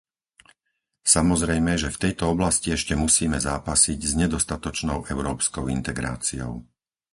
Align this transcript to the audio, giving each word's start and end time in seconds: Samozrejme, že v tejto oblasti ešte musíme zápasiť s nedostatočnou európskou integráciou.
Samozrejme, 1.15 1.71
že 1.83 1.89
v 1.93 2.01
tejto 2.09 2.23
oblasti 2.33 2.69
ešte 2.77 2.93
musíme 3.03 3.37
zápasiť 3.49 3.99
s 4.09 4.13
nedostatočnou 4.21 4.97
európskou 5.13 5.63
integráciou. 5.77 6.51